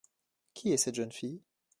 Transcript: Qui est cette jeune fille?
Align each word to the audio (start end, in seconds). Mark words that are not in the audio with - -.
Qui 0.55 0.71
est 0.73 0.77
cette 0.77 0.95
jeune 0.95 1.11
fille? 1.11 1.43